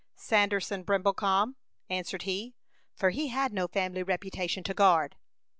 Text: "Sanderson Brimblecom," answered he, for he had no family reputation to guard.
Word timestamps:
"Sanderson 0.15 0.83
Brimblecom," 0.83 1.57
answered 1.87 2.23
he, 2.23 2.55
for 2.95 3.11
he 3.11 3.27
had 3.27 3.53
no 3.53 3.67
family 3.67 4.01
reputation 4.01 4.63
to 4.63 4.73
guard. 4.73 5.15